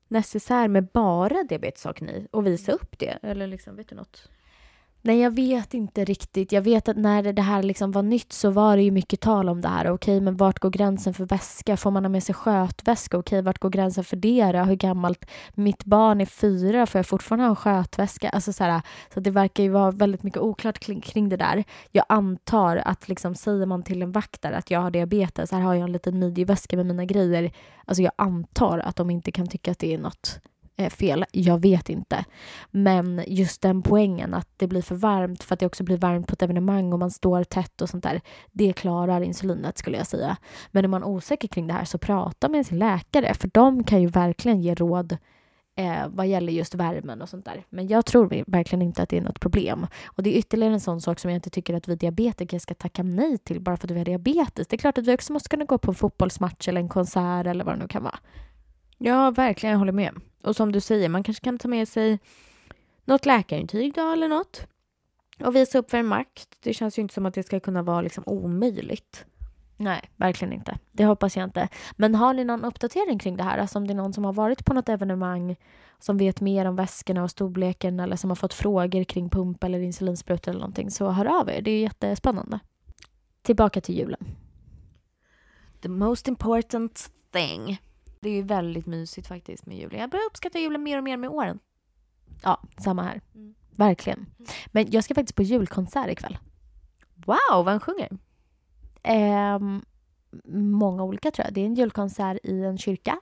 necessär 0.09 0.69
med 0.69 0.87
bara 0.87 1.43
diabetessaken 1.43 2.11
i 2.11 2.27
och 2.31 2.47
visa 2.47 2.73
upp 2.73 2.99
det? 2.99 3.19
Eller 3.23 3.47
liksom, 3.47 3.77
vet 3.77 3.89
du 3.89 3.95
något? 3.95 4.29
Nej, 5.07 5.21
jag 5.21 5.31
vet 5.31 5.75
inte 5.75 6.05
riktigt. 6.05 6.53
Jag 6.53 6.63
vet 6.63 6.89
att 6.89 6.97
när 6.97 7.33
det 7.33 7.43
här 7.43 7.63
liksom 7.63 7.93
var 7.93 8.03
nytt 8.03 8.33
så 8.33 8.51
var 8.51 8.77
det 8.77 8.83
ju 8.83 8.91
mycket 8.91 9.21
tal 9.21 9.49
om 9.49 9.61
det 9.61 9.69
här. 9.69 9.91
Okej, 9.91 10.21
men 10.21 10.37
vart 10.37 10.59
går 10.59 10.71
gränsen 10.71 11.15
för 11.15 11.25
väska? 11.25 11.77
Får 11.77 11.91
man 11.91 12.05
ha 12.05 12.09
med 12.09 12.23
sig 12.23 12.35
skötväska? 12.35 13.19
Okej, 13.19 13.43
vart 13.43 13.59
går 13.59 13.71
gränsen 13.71 14.05
för 14.05 14.17
det 14.17 14.53
då? 14.53 14.59
Hur 14.59 14.75
gammalt? 14.75 15.25
Mitt 15.55 15.85
barn 15.85 16.21
är 16.21 16.27
fyra, 16.27 16.87
får 16.87 16.99
jag 16.99 17.07
fortfarande 17.07 17.45
ha 17.45 17.51
en 17.51 17.57
skötväska? 17.57 18.29
Alltså 18.29 18.53
så, 18.53 18.65
här, 18.65 18.83
så 19.15 19.21
det 19.21 19.31
verkar 19.31 19.63
ju 19.63 19.69
vara 19.69 19.91
väldigt 19.91 20.23
mycket 20.23 20.41
oklart 20.41 20.79
kring, 20.79 21.01
kring 21.01 21.29
det 21.29 21.37
där. 21.37 21.65
Jag 21.91 22.05
antar 22.09 22.77
att 22.77 23.09
liksom, 23.09 23.35
säger 23.35 23.67
man 23.67 23.83
till 23.83 24.03
en 24.03 24.13
vaktare 24.13 24.57
att 24.57 24.71
jag 24.71 24.81
har 24.81 24.91
diabetes, 24.91 25.53
här 25.53 25.61
har 25.61 25.75
jag 25.75 25.85
en 25.85 25.93
liten 25.93 26.19
midjeväska 26.19 26.77
med 26.77 26.87
mina 26.87 27.05
grejer. 27.05 27.53
Alltså 27.85 28.03
jag 28.03 28.13
antar 28.17 28.79
att 28.79 28.97
de 28.97 29.11
inte 29.11 29.33
kan 29.33 29.47
tycka 29.47 29.71
att 29.71 29.79
det 29.79 29.95
är 29.95 29.99
något 29.99 30.41
fel. 30.91 31.25
Jag 31.33 31.63
vet 31.63 31.89
inte. 31.89 32.25
Men 32.71 33.25
just 33.27 33.63
den 33.63 33.83
poängen 33.83 34.35
att 34.35 34.49
det 34.57 34.67
blir 34.67 34.83
för 34.83 34.95
varmt 34.95 35.45
för 35.45 35.55
att 35.55 35.61
det 35.61 35.67
också 35.67 35.85
blir 35.85 35.97
varmt 35.97 36.27
på 36.27 36.33
ett 36.33 36.43
evenemang 36.43 36.93
och 36.93 36.99
man 36.99 37.11
står 37.11 37.45
tätt 37.45 37.83
och 37.83 37.89
sånt 37.89 38.03
där. 38.03 38.21
Det 38.53 38.73
klarar 38.73 39.21
insulinet 39.21 39.79
skulle 39.79 39.97
jag 39.97 40.07
säga. 40.07 40.37
Men 40.71 40.85
är 40.85 40.89
man 40.89 41.05
osäker 41.05 41.49
kring 41.49 41.67
det 41.67 41.75
här 41.75 41.85
så 41.85 41.99
prata 41.99 42.49
med 42.49 42.67
sin 42.67 42.79
läkare 42.79 43.35
för 43.35 43.51
de 43.55 43.85
kan 43.85 44.03
ju 44.03 44.09
verkligen 44.09 44.63
ge 44.63 44.75
råd 44.75 45.17
eh, 45.77 46.09
vad 46.09 46.27
gäller 46.27 46.53
just 46.53 46.75
värmen 46.75 47.23
och 47.23 47.29
sånt 47.29 47.45
där. 47.45 47.65
Men 47.71 47.89
jag 47.89 48.07
tror 48.07 48.45
verkligen 48.47 48.83
inte 48.83 49.03
att 49.03 49.09
det 49.09 49.17
är 49.17 49.21
något 49.21 49.41
problem. 49.41 49.87
Och 50.07 50.23
det 50.23 50.35
är 50.35 50.39
ytterligare 50.39 50.75
en 50.75 50.81
sån 50.81 51.01
sak 51.01 51.21
som 51.21 51.31
jag 51.31 51.39
inte 51.39 51.51
tycker 51.51 51.75
att 51.75 51.89
vi 51.89 51.97
diabetiker 51.97 52.59
ska 52.59 52.75
tacka 52.75 53.03
nej 53.03 53.39
till 53.39 53.61
bara 53.61 53.77
för 53.77 53.87
att 53.87 53.91
vi 53.91 53.99
har 53.99 54.05
diabetes. 54.05 54.67
Det 54.67 54.77
är 54.77 54.79
klart 54.79 54.99
att 54.99 55.07
vi 55.07 55.15
också 55.15 55.33
måste 55.33 55.49
kunna 55.49 55.65
gå 55.65 55.79
på 55.79 55.91
en 55.91 55.95
fotbollsmatch 55.95 56.69
eller 56.69 56.81
en 56.81 56.89
konsert 56.89 57.47
eller 57.47 57.65
vad 57.65 57.75
det 57.75 57.79
nu 57.79 57.89
kan 57.89 58.03
vara. 58.03 58.19
Ja, 59.05 59.31
verkligen. 59.31 59.73
Jag 59.73 59.79
håller 59.79 59.93
med. 59.93 60.15
Och 60.43 60.57
som 60.57 60.73
du 60.73 60.81
säger, 60.81 61.09
man 61.09 61.23
kanske 61.23 61.45
kan 61.45 61.59
ta 61.59 61.69
med 61.69 61.89
sig 61.89 62.19
något 63.05 63.27
läkarintyg 63.27 63.95
då 63.95 64.13
eller 64.13 64.29
något 64.29 64.67
och 65.41 65.57
visa 65.57 65.79
upp 65.79 65.91
för 65.91 65.99
en 65.99 66.07
makt. 66.07 66.49
Det 66.61 66.75
känns 66.75 66.99
ju 66.99 67.03
inte 67.03 67.15
som 67.15 67.27
att 67.27 67.35
det 67.35 67.43
ska 67.43 67.61
kunna 67.61 67.83
vara 67.83 68.01
liksom 68.01 68.25
omöjligt. 68.27 69.25
Nej, 69.77 70.11
verkligen 70.17 70.53
inte. 70.53 70.79
Det 70.93 71.05
hoppas 71.05 71.37
jag 71.37 71.45
inte. 71.45 71.69
Men 71.97 72.15
har 72.15 72.35
ni 72.35 72.45
någon 72.45 72.65
uppdatering 72.65 73.19
kring 73.19 73.37
det 73.37 73.43
här? 73.43 73.59
Alltså 73.59 73.79
om 73.79 73.87
det 73.87 73.93
är 73.93 73.97
någon 73.97 74.13
som 74.13 74.25
har 74.25 74.33
varit 74.33 74.65
på 74.65 74.75
något 74.75 74.89
evenemang 74.89 75.57
som 75.99 76.19
vet 76.19 76.41
mer 76.41 76.65
om 76.65 76.77
väskorna 76.77 77.23
och 77.23 77.31
storleken 77.31 78.01
eller 78.01 78.17
som 78.17 78.31
har 78.31 78.35
fått 78.35 78.55
frågor 78.55 79.05
kring 79.05 79.31
pump 79.31 79.65
eller 79.65 79.79
insulinsprutor 79.79 80.51
eller 80.51 80.61
någonting 80.61 80.91
så 80.91 81.11
hör 81.11 81.41
av 81.41 81.51
er. 81.51 81.63
Det 81.63 81.71
är 81.71 81.81
jättespännande. 81.81 82.59
Tillbaka 83.43 83.81
till 83.81 83.99
julen. 83.99 84.27
The 85.83 85.89
most 85.89 86.29
important 86.29 87.11
thing. 87.33 87.79
Det 88.25 88.31
är 88.31 88.35
ju 88.35 88.43
väldigt 88.43 88.87
mysigt 88.87 89.27
faktiskt 89.27 89.67
med 89.67 89.79
julen. 89.79 90.01
Jag 90.01 90.11
börjar 90.11 90.27
uppskatta 90.27 90.59
julen 90.59 90.83
mer 90.83 90.99
och 90.99 91.05
mer 91.05 91.17
med 91.17 91.31
åren. 91.31 91.59
Ja, 92.43 92.63
samma 92.79 93.03
här. 93.03 93.21
Mm. 93.35 93.55
Verkligen. 93.71 94.27
Men 94.67 94.91
jag 94.91 95.05
ska 95.05 95.15
faktiskt 95.15 95.37
på 95.37 95.43
julkonsert 95.43 96.11
ikväll. 96.11 96.39
Wow, 97.15 97.65
vem 97.65 97.81
sjunger? 97.81 98.19
Eh, 99.03 99.59
många 100.55 101.05
olika 101.05 101.31
tror 101.31 101.45
jag. 101.47 101.55
Det 101.55 101.61
är 101.61 101.67
en 101.67 101.75
julkonsert 101.75 102.39
i 102.43 102.65
en 102.65 102.79
kyrka. 102.79 103.21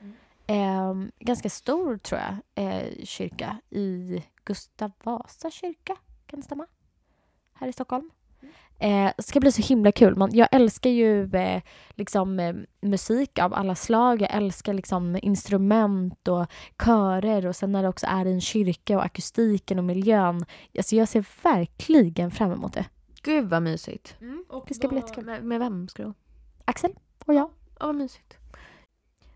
Mm. 0.00 0.14
Eh, 0.46 1.08
ganska 1.18 1.50
stor 1.50 1.98
tror 1.98 2.20
jag, 2.20 2.64
eh, 2.64 3.04
kyrka 3.04 3.60
i 3.70 4.22
Gustav 4.44 4.92
Vasa 5.02 5.50
kyrka. 5.50 5.96
Kan 6.26 6.40
det 6.40 6.44
stämma? 6.44 6.66
Här 7.52 7.68
i 7.68 7.72
Stockholm. 7.72 8.10
Eh, 8.80 9.10
det 9.16 9.22
ska 9.22 9.40
bli 9.40 9.52
så 9.52 9.62
himla 9.62 9.92
kul. 9.92 10.16
Man, 10.16 10.30
jag 10.32 10.48
älskar 10.52 10.90
ju 10.90 11.34
eh, 11.34 11.62
liksom, 11.90 12.40
eh, 12.40 12.54
musik 12.80 13.38
av 13.38 13.54
alla 13.54 13.74
slag. 13.74 14.22
Jag 14.22 14.34
älskar 14.34 14.74
liksom, 14.74 15.18
instrument 15.22 16.28
och 16.28 16.46
körer 16.84 17.46
och 17.46 17.56
sen 17.56 17.72
när 17.72 17.82
det 17.82 17.88
också 17.88 18.06
är 18.06 18.26
i 18.26 18.32
en 18.32 18.40
kyrka 18.40 18.96
och 18.96 19.04
akustiken 19.04 19.78
och 19.78 19.84
miljön. 19.84 20.44
Alltså, 20.76 20.96
jag 20.96 21.08
ser 21.08 21.24
verkligen 21.42 22.30
fram 22.30 22.52
emot 22.52 22.72
det. 22.72 22.84
Gud 23.22 23.50
vad 23.50 23.62
mysigt. 23.62 24.16
Mm. 24.20 24.44
Och 24.48 24.64
det 24.68 24.74
ska 24.74 24.88
bli 24.88 24.98
jättekul. 24.98 25.24
Med, 25.24 25.44
med 25.44 25.58
vem 25.58 25.88
ska 25.88 26.02
du 26.02 26.12
Axel 26.64 26.94
och 27.24 27.34
jag. 27.34 27.50
Ja, 27.78 27.86
vad 27.86 27.94
mysigt. 27.94 28.36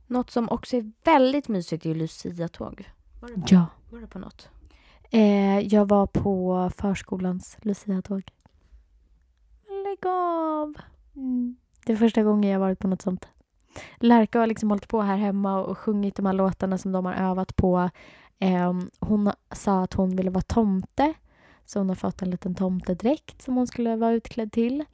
Något 0.07 0.31
som 0.31 0.49
också 0.49 0.77
är 0.77 0.93
väldigt 1.05 1.49
mysigt 1.49 1.87
är 1.87 1.89
ju 1.91 1.95
Lucia-tåg. 1.95 2.91
Ja. 3.47 3.67
Var 3.91 4.01
du 4.01 4.07
på 4.07 4.19
något? 4.19 4.49
Eh, 5.11 5.59
jag 5.59 5.89
var 5.89 6.07
på 6.07 6.71
förskolans 6.77 7.57
Lucia-tåg 7.63 8.23
lägg 10.05 10.13
av. 10.13 10.75
Mm. 11.17 11.57
Det 11.87 11.93
är 11.93 11.97
första 11.97 12.23
gången 12.23 12.51
jag 12.51 12.61
varit 12.61 12.79
på 12.79 12.89
något 12.89 13.03
sånt. 13.03 13.29
Lärka 13.97 14.39
har 14.39 14.47
liksom 14.47 14.71
hållit 14.71 14.89
på 14.89 15.01
här 15.01 15.17
hemma 15.17 15.61
och 15.61 15.79
sjungit 15.79 16.17
de 16.17 16.27
här 16.27 16.33
låtarna 16.33 16.79
som 16.79 16.93
de 16.93 17.07
har 17.07 17.15
övat 17.15 17.57
på. 17.57 17.91
Eh, 18.39 18.73
hon 19.01 19.33
sa 19.53 19.83
att 19.83 19.95
hon 19.95 20.17
ville 20.17 20.31
vara 20.31 20.43
tomte, 20.43 21.15
så 21.65 21.79
hon 21.79 21.89
har 21.89 21.97
fått 21.97 22.23
en 22.23 22.31
liten 22.31 22.55
tomtedräkt 22.55 23.43
som 23.43 23.57
hon 23.57 23.67
skulle 23.67 23.97
vara 23.97 24.13
utklädd 24.13 24.53
till. 24.53 24.85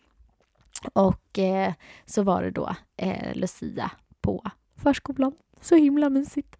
Och 0.93 1.39
eh, 1.39 1.73
så 2.07 2.23
var 2.23 2.43
det 2.43 2.51
då 2.51 2.75
eh, 2.97 3.35
Lucia 3.35 3.91
på 4.21 4.43
förskolan. 4.77 5.33
Så 5.61 5.77
himla 5.77 6.11
mysigt. 6.11 6.57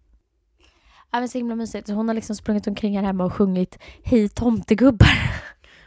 Ja, 1.11 1.19
men 1.19 1.29
så 1.29 1.37
himla 1.37 1.55
mysigt. 1.55 1.87
Så 1.87 1.93
hon 1.93 2.07
har 2.07 2.15
liksom 2.15 2.35
sprungit 2.35 2.67
omkring 2.67 2.97
här 2.97 3.03
hemma 3.03 3.23
och 3.23 3.33
sjungit 3.33 3.77
Hej 4.03 4.29
tomtegubbar. 4.29 5.40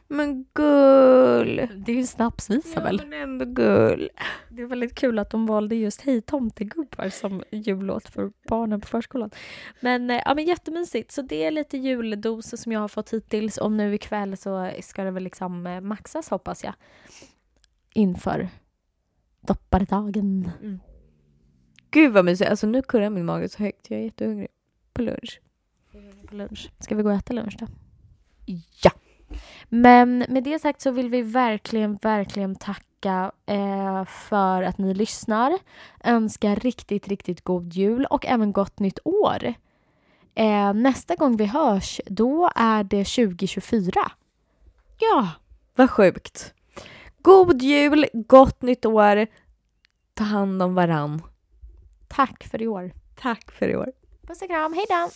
Men 0.09 0.47
gull! 0.55 1.69
Det 1.77 1.93
är 1.93 1.97
ju 1.97 2.07
snapsvisa 2.07 2.69
ja, 2.75 2.81
väl? 2.81 2.97
men 2.97 3.13
ändå 3.13 3.45
gull. 3.45 4.11
Det 4.49 4.63
är 4.63 4.67
väldigt 4.67 4.95
kul 4.95 5.19
att 5.19 5.31
de 5.31 5.47
valde 5.47 5.75
just 5.75 6.01
Hej 6.01 6.21
tomtegubbar 6.21 7.09
som 7.09 7.43
jullåt 7.51 8.09
för 8.09 8.33
barnen 8.49 8.81
på 8.81 8.87
förskolan. 8.87 9.31
Men, 9.81 10.11
eh, 10.11 10.23
ja, 10.25 10.35
men 10.35 10.45
jättemysigt. 10.45 11.13
Så 11.13 11.23
det 11.23 11.45
är 11.45 11.51
lite 11.51 11.79
juldoser 11.79 12.57
som 12.57 12.73
jag 12.73 12.81
har 12.81 12.89
fått 12.89 13.13
hittills 13.13 13.59
och 13.59 13.73
nu 13.73 13.95
ikväll 13.95 14.37
så 14.37 14.71
ska 14.81 15.05
det 15.05 15.11
väl 15.11 15.25
liksom 15.25 15.67
eh, 15.67 15.81
maxas 15.81 16.29
hoppas 16.29 16.65
jag. 16.65 16.75
Inför 17.95 18.49
dopparedagen. 19.41 20.51
Mm. 20.61 20.81
Gud 21.91 22.13
vad 22.13 22.25
mysigt. 22.25 22.51
Alltså 22.51 22.67
nu 22.67 22.83
kurrar 22.83 23.11
min 23.11 23.25
mage 23.25 23.49
så 23.49 23.59
högt. 23.59 23.91
Jag 23.91 24.01
är 24.01 24.05
jättehungrig. 24.05 24.49
På 24.93 25.03
lunch. 25.03 25.41
På 26.27 26.35
lunch. 26.35 26.71
Ska 26.79 26.95
vi 26.95 27.03
gå 27.03 27.09
och 27.09 27.15
äta 27.15 27.33
lunch 27.33 27.57
då? 27.59 27.67
Ja! 28.83 28.91
Men 29.69 30.25
med 30.29 30.45
det 30.45 30.59
sagt 30.59 30.81
så 30.81 30.91
vill 30.91 31.09
vi 31.09 31.23
verkligen, 31.23 31.97
verkligen 31.97 32.55
tacka 32.55 33.33
eh, 33.47 34.05
för 34.05 34.63
att 34.63 34.79
ni 34.79 34.95
lyssnar. 34.95 35.59
Önska 36.05 36.55
riktigt, 36.55 37.09
riktigt 37.09 37.45
god 37.45 37.73
jul 37.73 38.07
och 38.11 38.27
även 38.27 38.53
gott 38.53 38.79
nytt 38.79 38.99
år. 39.05 39.55
Eh, 40.35 40.75
nästa 40.75 41.15
gång 41.15 41.37
vi 41.37 41.45
hörs, 41.45 42.01
då 42.07 42.51
är 42.55 42.85
det 42.85 43.05
2024. 43.05 43.93
Ja, 44.99 45.31
vad 45.75 45.91
sjukt. 45.91 46.55
God 47.23 47.63
jul, 47.63 48.07
gott 48.13 48.63
nytt 48.63 48.87
år. 48.87 49.27
Ta 50.15 50.25
hand 50.25 50.63
om 50.63 50.75
varann. 50.75 51.23
Tack 52.09 52.45
för 52.45 52.63
i 52.63 52.67
år. 52.67 52.93
Tack 53.15 53.51
för 53.51 53.69
i 53.69 53.77
år. 53.77 53.93
Puss 54.27 54.43
och 54.43 54.49
kram, 54.49 54.73
hej 54.73 54.85
då! 54.89 55.11